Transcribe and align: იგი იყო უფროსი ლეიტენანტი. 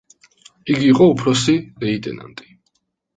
იგი 0.75 0.87
იყო 0.93 1.07
უფროსი 1.13 1.55
ლეიტენანტი. 1.83 2.49